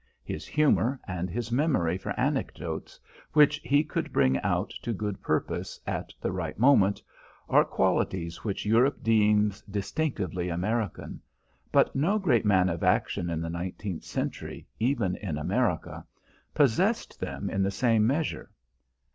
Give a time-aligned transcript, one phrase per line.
[0.23, 2.99] His humour, and his memory for anecdotes
[3.33, 7.03] which he could bring out to good purpose, at the right moment,
[7.47, 11.21] are qualities which Europe deems distinctively American,
[11.71, 16.03] but no great man of action in the nineteenth century, even in America,
[16.55, 18.49] possessed them in the same measure.